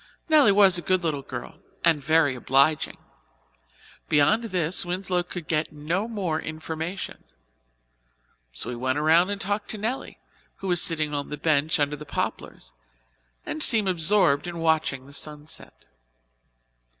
[0.29, 2.97] Nelly was a good little girl, and very obliging.
[4.09, 7.23] Beyond this Winslow could get no more information,
[8.51, 10.17] so he went around and talked to Nelly,
[10.55, 12.73] who was sitting on the bench under the poplars
[13.45, 15.85] and seemed absorbed in watching the sunset.